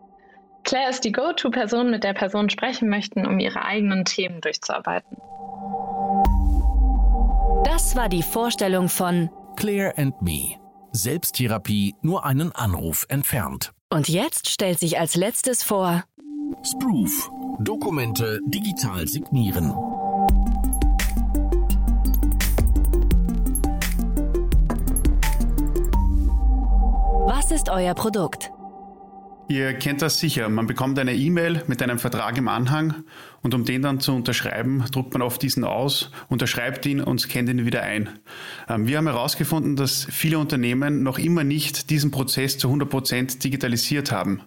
Claire 0.71 0.89
ist 0.89 1.03
die 1.03 1.11
Go-To-Person, 1.11 1.91
mit 1.91 2.05
der 2.05 2.13
Personen 2.13 2.49
sprechen 2.49 2.87
möchten, 2.87 3.25
um 3.27 3.39
ihre 3.39 3.65
eigenen 3.65 4.05
Themen 4.05 4.39
durchzuarbeiten. 4.39 5.17
Das 7.65 7.97
war 7.97 8.07
die 8.07 8.23
Vorstellung 8.23 8.87
von 8.87 9.29
Claire 9.57 9.97
and 9.97 10.21
Me. 10.21 10.55
Selbsttherapie 10.93 11.95
nur 12.01 12.23
einen 12.23 12.55
Anruf 12.55 13.05
entfernt. 13.09 13.73
Und 13.89 14.07
jetzt 14.07 14.49
stellt 14.49 14.79
sich 14.79 14.97
als 14.97 15.17
letztes 15.17 15.61
vor 15.61 16.05
Sproof. 16.63 17.29
Dokumente 17.59 18.39
digital 18.45 19.09
signieren. 19.09 19.73
Was 27.27 27.51
ist 27.51 27.67
euer 27.67 27.93
Produkt? 27.93 28.53
Ihr 29.51 29.73
kennt 29.73 30.01
das 30.01 30.17
sicher. 30.17 30.47
Man 30.47 30.65
bekommt 30.65 30.97
eine 30.97 31.13
E-Mail 31.13 31.63
mit 31.67 31.83
einem 31.83 31.99
Vertrag 31.99 32.37
im 32.37 32.47
Anhang 32.47 33.03
und 33.41 33.53
um 33.53 33.65
den 33.65 33.81
dann 33.81 33.99
zu 33.99 34.13
unterschreiben, 34.13 34.85
druckt 34.93 35.11
man 35.11 35.21
oft 35.21 35.41
diesen 35.41 35.65
aus, 35.65 36.09
unterschreibt 36.29 36.85
ihn 36.85 37.01
und 37.01 37.19
scannt 37.19 37.49
ihn 37.49 37.65
wieder 37.65 37.81
ein. 37.83 38.07
Ähm, 38.69 38.87
wir 38.87 38.95
haben 38.95 39.07
herausgefunden, 39.07 39.75
dass 39.75 40.07
viele 40.09 40.39
Unternehmen 40.39 41.03
noch 41.03 41.19
immer 41.19 41.43
nicht 41.43 41.89
diesen 41.89 42.11
Prozess 42.11 42.59
zu 42.59 42.69
100 42.69 42.89
Prozent 42.89 43.43
digitalisiert 43.43 44.13
haben. 44.13 44.41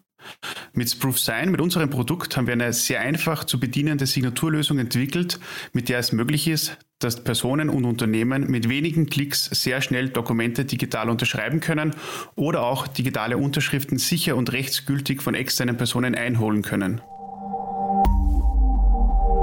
Mit 0.72 0.90
Sproof 0.90 1.18
Sign, 1.18 1.50
mit 1.50 1.60
unserem 1.60 1.90
Produkt, 1.90 2.38
haben 2.38 2.46
wir 2.46 2.54
eine 2.54 2.72
sehr 2.72 3.00
einfach 3.00 3.44
zu 3.44 3.60
bedienende 3.60 4.06
Signaturlösung 4.06 4.78
entwickelt, 4.78 5.38
mit 5.74 5.90
der 5.90 5.98
es 5.98 6.12
möglich 6.12 6.48
ist, 6.48 6.78
dass 7.04 7.22
Personen 7.22 7.68
und 7.68 7.84
Unternehmen 7.84 8.50
mit 8.50 8.68
wenigen 8.70 9.06
Klicks 9.06 9.44
sehr 9.44 9.82
schnell 9.82 10.08
Dokumente 10.08 10.64
digital 10.64 11.10
unterschreiben 11.10 11.60
können 11.60 11.94
oder 12.34 12.62
auch 12.62 12.86
digitale 12.86 13.36
Unterschriften 13.36 13.98
sicher 13.98 14.36
und 14.36 14.52
rechtsgültig 14.52 15.20
von 15.20 15.34
externen 15.34 15.76
Personen 15.76 16.14
einholen 16.14 16.62
können. 16.62 17.02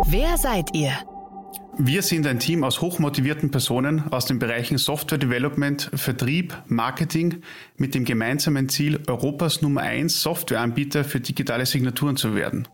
Wer 0.07 0.37
seid 0.37 0.73
ihr? 0.73 0.91
Wir 1.77 2.01
sind 2.01 2.25
ein 2.27 2.39
Team 2.39 2.63
aus 2.63 2.81
hochmotivierten 2.81 3.51
Personen 3.51 4.11
aus 4.11 4.25
den 4.25 4.39
Bereichen 4.39 4.77
Software 4.77 5.19
Development, 5.19 5.89
Vertrieb, 5.93 6.57
Marketing 6.67 7.43
mit 7.77 7.93
dem 7.93 8.05
gemeinsamen 8.05 8.69
Ziel, 8.69 8.99
Europas 9.07 9.61
Nummer 9.61 9.81
1 9.81 10.21
Softwareanbieter 10.21 11.03
für 11.03 11.19
digitale 11.19 11.65
Signaturen 11.65 12.17
zu 12.17 12.35
werden. 12.35 12.67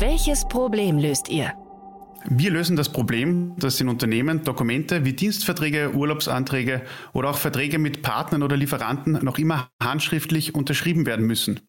Welches 0.00 0.48
Problem 0.48 0.98
löst 0.98 1.28
ihr? 1.28 1.52
Wir 2.28 2.50
lösen 2.50 2.76
das 2.76 2.90
Problem, 2.90 3.54
dass 3.58 3.80
in 3.80 3.88
Unternehmen 3.88 4.44
Dokumente 4.44 5.04
wie 5.04 5.12
Dienstverträge, 5.12 5.92
Urlaubsanträge 5.94 6.82
oder 7.12 7.30
auch 7.30 7.36
Verträge 7.36 7.78
mit 7.78 8.02
Partnern 8.02 8.42
oder 8.42 8.56
Lieferanten 8.56 9.18
noch 9.24 9.38
immer 9.38 9.68
handschriftlich 9.82 10.54
unterschrieben 10.54 11.04
werden 11.04 11.26
müssen. 11.26 11.60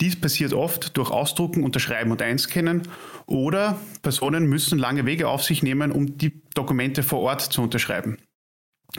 Dies 0.00 0.20
passiert 0.20 0.52
oft 0.52 0.96
durch 0.96 1.10
Ausdrucken, 1.10 1.62
Unterschreiben 1.62 2.10
und 2.10 2.20
Einscannen 2.20 2.82
oder 3.26 3.78
Personen 4.02 4.46
müssen 4.46 4.78
lange 4.78 5.06
Wege 5.06 5.28
auf 5.28 5.44
sich 5.44 5.62
nehmen, 5.62 5.92
um 5.92 6.18
die 6.18 6.42
Dokumente 6.54 7.02
vor 7.02 7.20
Ort 7.20 7.40
zu 7.40 7.62
unterschreiben. 7.62 8.18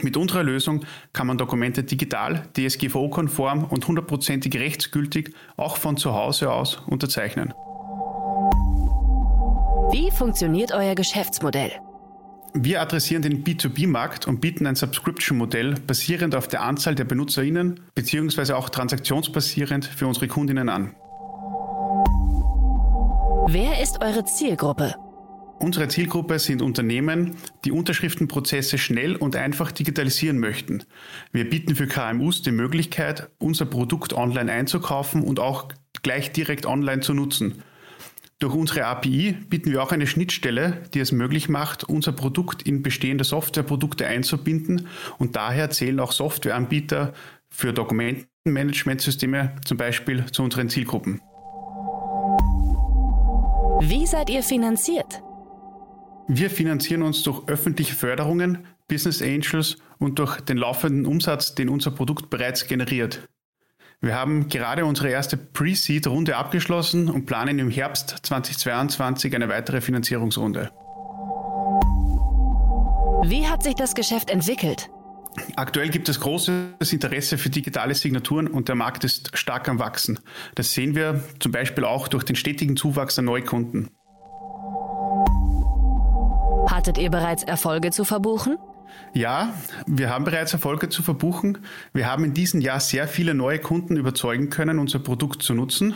Mit 0.02 0.16
unserer 0.16 0.42
Lösung 0.42 0.84
kann 1.12 1.26
man 1.26 1.38
Dokumente 1.38 1.82
digital, 1.82 2.48
DSGVO-konform 2.56 3.64
und 3.64 3.86
hundertprozentig 3.86 4.54
rechtsgültig 4.54 5.34
auch 5.56 5.76
von 5.76 5.96
zu 5.96 6.14
Hause 6.14 6.52
aus 6.52 6.76
unterzeichnen. 6.86 7.52
Wie 9.90 10.10
funktioniert 10.10 10.72
euer 10.72 10.94
Geschäftsmodell? 10.94 11.72
Wir 12.52 12.82
adressieren 12.82 13.22
den 13.22 13.42
B2B-Markt 13.42 14.26
und 14.26 14.40
bieten 14.40 14.66
ein 14.66 14.74
Subscription-Modell 14.74 15.76
basierend 15.86 16.34
auf 16.34 16.46
der 16.46 16.62
Anzahl 16.62 16.94
der 16.94 17.04
BenutzerInnen 17.04 17.80
bzw. 17.94 18.52
auch 18.52 18.68
transaktionsbasierend 18.68 19.86
für 19.86 20.06
unsere 20.06 20.28
Kundinnen 20.28 20.68
an. 20.68 20.94
Wer 23.48 23.82
ist 23.82 24.02
eure 24.02 24.26
Zielgruppe? 24.26 24.94
Unsere 25.58 25.88
Zielgruppe 25.88 26.38
sind 26.38 26.60
Unternehmen, 26.60 27.36
die 27.64 27.72
Unterschriftenprozesse 27.72 28.76
schnell 28.76 29.16
und 29.16 29.36
einfach 29.36 29.72
digitalisieren 29.72 30.38
möchten. 30.38 30.84
Wir 31.32 31.48
bieten 31.48 31.74
für 31.74 31.86
KMUs 31.86 32.42
die 32.42 32.52
Möglichkeit, 32.52 33.30
unser 33.38 33.64
Produkt 33.64 34.12
online 34.12 34.52
einzukaufen 34.52 35.24
und 35.24 35.40
auch 35.40 35.68
gleich 36.02 36.30
direkt 36.32 36.66
online 36.66 37.00
zu 37.00 37.14
nutzen. 37.14 37.62
Durch 38.40 38.54
unsere 38.54 38.84
API 38.84 39.32
bieten 39.32 39.72
wir 39.72 39.82
auch 39.82 39.90
eine 39.90 40.06
Schnittstelle, 40.06 40.82
die 40.94 41.00
es 41.00 41.10
möglich 41.10 41.48
macht, 41.48 41.82
unser 41.82 42.12
Produkt 42.12 42.62
in 42.62 42.82
bestehende 42.82 43.24
Softwareprodukte 43.24 44.06
einzubinden 44.06 44.86
und 45.18 45.34
daher 45.34 45.70
zählen 45.70 45.98
auch 45.98 46.12
Softwareanbieter 46.12 47.14
für 47.50 47.72
Dokumentenmanagementsysteme 47.72 49.56
zum 49.64 49.76
Beispiel 49.76 50.26
zu 50.26 50.44
unseren 50.44 50.68
Zielgruppen. 50.68 51.20
Wie 53.80 54.06
seid 54.06 54.30
ihr 54.30 54.44
finanziert? 54.44 55.20
Wir 56.28 56.48
finanzieren 56.48 57.02
uns 57.02 57.24
durch 57.24 57.48
öffentliche 57.48 57.94
Förderungen, 57.94 58.66
Business 58.86 59.20
Angels 59.20 59.78
und 59.98 60.20
durch 60.20 60.40
den 60.42 60.58
laufenden 60.58 61.06
Umsatz, 61.06 61.56
den 61.56 61.68
unser 61.68 61.90
Produkt 61.90 62.30
bereits 62.30 62.68
generiert. 62.68 63.28
Wir 64.00 64.14
haben 64.14 64.48
gerade 64.48 64.84
unsere 64.84 65.08
erste 65.08 65.36
Pre-Seed-Runde 65.36 66.36
abgeschlossen 66.36 67.10
und 67.10 67.26
planen 67.26 67.58
im 67.58 67.68
Herbst 67.68 68.10
2022 68.22 69.34
eine 69.34 69.48
weitere 69.48 69.80
Finanzierungsrunde. 69.80 70.70
Wie 73.24 73.48
hat 73.48 73.64
sich 73.64 73.74
das 73.74 73.96
Geschäft 73.96 74.30
entwickelt? 74.30 74.88
Aktuell 75.56 75.88
gibt 75.88 76.08
es 76.08 76.20
großes 76.20 76.92
Interesse 76.92 77.38
für 77.38 77.50
digitale 77.50 77.94
Signaturen 77.94 78.46
und 78.46 78.68
der 78.68 78.76
Markt 78.76 79.02
ist 79.02 79.36
stark 79.36 79.68
am 79.68 79.80
Wachsen. 79.80 80.20
Das 80.54 80.72
sehen 80.72 80.94
wir 80.94 81.20
zum 81.40 81.50
Beispiel 81.50 81.84
auch 81.84 82.06
durch 82.06 82.22
den 82.22 82.36
stetigen 82.36 82.76
Zuwachs 82.76 83.18
an 83.18 83.24
Neukunden. 83.24 83.90
Hattet 86.70 86.98
ihr 86.98 87.10
bereits 87.10 87.42
Erfolge 87.42 87.90
zu 87.90 88.04
verbuchen? 88.04 88.58
Ja, 89.14 89.54
wir 89.86 90.10
haben 90.10 90.24
bereits 90.24 90.52
Erfolge 90.52 90.88
zu 90.88 91.02
verbuchen. 91.02 91.58
Wir 91.92 92.06
haben 92.10 92.24
in 92.24 92.34
diesem 92.34 92.60
Jahr 92.60 92.80
sehr 92.80 93.08
viele 93.08 93.34
neue 93.34 93.58
Kunden 93.58 93.96
überzeugen 93.96 94.50
können, 94.50 94.78
unser 94.78 94.98
Produkt 94.98 95.42
zu 95.42 95.54
nutzen, 95.54 95.94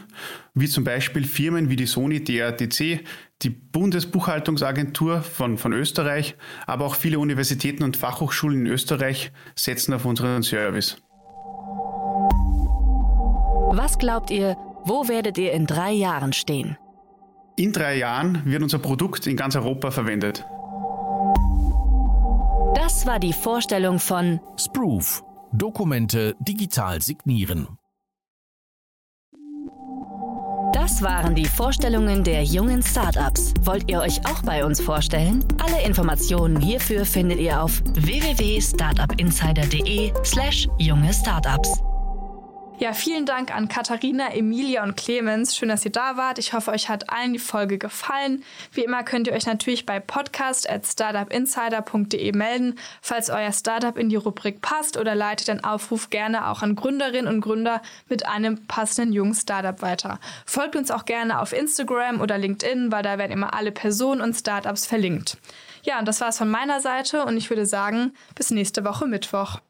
wie 0.54 0.68
zum 0.68 0.84
Beispiel 0.84 1.24
Firmen 1.24 1.68
wie 1.68 1.76
die 1.76 1.86
Sony 1.86 2.22
DRDC, 2.24 3.00
die 3.42 3.50
Bundesbuchhaltungsagentur 3.50 5.22
von, 5.22 5.58
von 5.58 5.72
Österreich, 5.72 6.36
aber 6.66 6.86
auch 6.86 6.94
viele 6.94 7.18
Universitäten 7.18 7.82
und 7.82 7.96
Fachhochschulen 7.96 8.66
in 8.66 8.72
Österreich 8.72 9.32
setzen 9.54 9.94
auf 9.94 10.04
unseren 10.04 10.42
Service. 10.42 10.96
Was 13.74 13.98
glaubt 13.98 14.30
ihr, 14.30 14.56
wo 14.84 15.08
werdet 15.08 15.38
ihr 15.38 15.52
in 15.52 15.66
drei 15.66 15.92
Jahren 15.92 16.32
stehen? 16.32 16.76
In 17.56 17.72
drei 17.72 17.96
Jahren 17.96 18.42
wird 18.44 18.62
unser 18.62 18.78
Produkt 18.78 19.26
in 19.26 19.36
ganz 19.36 19.56
Europa 19.56 19.90
verwendet. 19.90 20.44
Das 22.92 23.06
war 23.06 23.18
die 23.18 23.32
Vorstellung 23.32 23.98
von 23.98 24.38
Sproof. 24.58 25.24
Dokumente 25.50 26.36
digital 26.40 27.00
signieren. 27.00 27.78
Das 30.74 31.00
waren 31.00 31.34
die 31.34 31.46
Vorstellungen 31.46 32.22
der 32.22 32.44
jungen 32.44 32.82
Startups. 32.82 33.54
Wollt 33.62 33.90
ihr 33.90 34.00
euch 34.00 34.20
auch 34.26 34.42
bei 34.42 34.62
uns 34.62 34.78
vorstellen? 34.78 35.42
Alle 35.64 35.82
Informationen 35.86 36.60
hierfür 36.60 37.06
findet 37.06 37.40
ihr 37.40 37.62
auf 37.62 37.80
www.startupinsider.de/slash 37.94 40.68
junge 40.78 41.14
Startups. 41.14 41.82
Ja, 42.82 42.94
vielen 42.94 43.26
Dank 43.26 43.54
an 43.54 43.68
Katharina, 43.68 44.34
Emilia 44.34 44.82
und 44.82 44.96
Clemens. 44.96 45.54
Schön, 45.54 45.68
dass 45.68 45.84
ihr 45.84 45.92
da 45.92 46.16
wart. 46.16 46.40
Ich 46.40 46.52
hoffe, 46.52 46.72
euch 46.72 46.88
hat 46.88 47.10
allen 47.10 47.32
die 47.32 47.38
Folge 47.38 47.78
gefallen. 47.78 48.42
Wie 48.72 48.82
immer 48.82 49.04
könnt 49.04 49.28
ihr 49.28 49.34
euch 49.34 49.46
natürlich 49.46 49.86
bei 49.86 50.00
podcast 50.00 50.68
at 50.68 50.84
startupinsider.de 50.84 52.32
melden, 52.32 52.74
falls 53.00 53.30
euer 53.30 53.52
Startup 53.52 53.96
in 53.96 54.08
die 54.08 54.16
Rubrik 54.16 54.62
passt 54.62 54.96
oder 54.96 55.14
leitet 55.14 55.46
den 55.46 55.62
Aufruf 55.62 56.10
gerne 56.10 56.48
auch 56.48 56.62
an 56.62 56.74
Gründerinnen 56.74 57.32
und 57.32 57.40
Gründer 57.40 57.82
mit 58.08 58.26
einem 58.26 58.66
passenden 58.66 59.12
jungen 59.12 59.34
Startup 59.36 59.80
weiter. 59.80 60.18
Folgt 60.44 60.74
uns 60.74 60.90
auch 60.90 61.04
gerne 61.04 61.40
auf 61.40 61.52
Instagram 61.52 62.20
oder 62.20 62.36
LinkedIn, 62.36 62.90
weil 62.90 63.04
da 63.04 63.16
werden 63.16 63.30
immer 63.30 63.54
alle 63.54 63.70
Personen 63.70 64.20
und 64.20 64.34
Startups 64.34 64.86
verlinkt. 64.86 65.36
Ja, 65.84 66.00
und 66.00 66.08
das 66.08 66.20
war's 66.20 66.38
von 66.38 66.50
meiner 66.50 66.80
Seite 66.80 67.26
und 67.26 67.36
ich 67.36 67.48
würde 67.48 67.64
sagen, 67.64 68.12
bis 68.34 68.50
nächste 68.50 68.84
Woche 68.84 69.06
Mittwoch. 69.06 69.60